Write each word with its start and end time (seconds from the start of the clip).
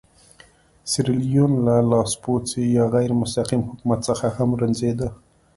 سیریلیون 0.91 1.51
له 1.65 1.75
لاسپوڅي 1.91 2.63
یا 2.77 2.83
غیر 2.95 3.11
مستقیم 3.21 3.61
حکومت 3.69 3.99
څخه 4.09 4.27
هم 4.37 4.49
رنځېده. 4.61 5.09